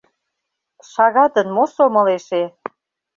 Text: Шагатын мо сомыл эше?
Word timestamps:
Шагатын 0.91 1.47
мо 1.55 1.65
сомыл 1.73 2.07
эше? 2.17 2.43